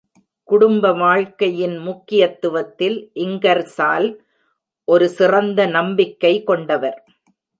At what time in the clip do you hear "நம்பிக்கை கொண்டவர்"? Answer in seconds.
5.65-6.97